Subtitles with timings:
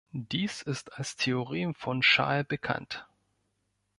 [0.13, 3.05] Dies ist als Theorem von Chasles bekannt.